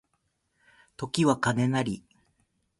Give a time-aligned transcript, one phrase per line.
[0.97, 2.03] 時は金なり